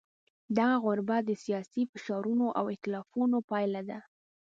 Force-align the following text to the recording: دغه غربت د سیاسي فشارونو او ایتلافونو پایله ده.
دغه 0.57 0.75
غربت 0.85 1.21
د 1.27 1.31
سیاسي 1.43 1.83
فشارونو 1.91 2.45
او 2.59 2.65
ایتلافونو 2.73 3.37
پایله 3.49 3.81
ده. 3.89 3.99